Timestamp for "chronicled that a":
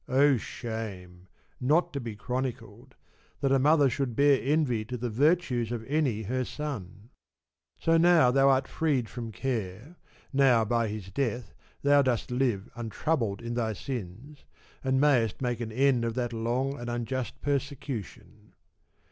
2.15-3.59